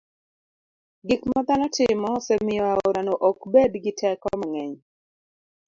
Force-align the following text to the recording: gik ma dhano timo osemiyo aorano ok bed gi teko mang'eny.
gik 1.07 1.21
ma 1.31 1.39
dhano 1.47 1.67
timo 1.75 2.07
osemiyo 2.17 2.63
aorano 2.71 3.13
ok 3.29 3.39
bed 3.53 3.73
gi 3.83 3.91
teko 3.99 4.27
mang'eny. 4.39 4.73